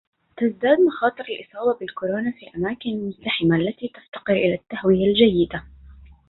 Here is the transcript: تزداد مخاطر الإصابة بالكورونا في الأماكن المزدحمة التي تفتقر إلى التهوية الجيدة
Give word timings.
تزداد 0.37 0.77
مخاطر 0.79 1.23
الإصابة 1.29 1.79
بالكورونا 1.79 2.31
في 2.31 2.47
الأماكن 2.47 2.89
المزدحمة 2.89 3.55
التي 3.55 3.87
تفتقر 3.93 4.33
إلى 4.33 4.53
التهوية 4.55 5.05
الجيدة 5.05 5.63